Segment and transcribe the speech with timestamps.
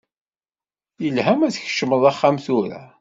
[1.03, 2.81] Yelha ma tkecmeḍ axxam tura.